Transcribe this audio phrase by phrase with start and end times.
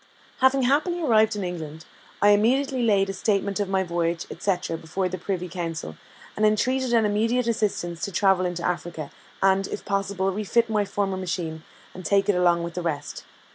[0.39, 1.85] Having happily arrived in England,
[2.23, 5.95] I immediately laid a statement of my voyage, &c., before the Privy Council,
[6.35, 9.11] and entreated an immediate assistance to travel into Africa,
[9.43, 11.61] and, if possible, refit my former machine,
[11.93, 13.25] and take it along with the rest.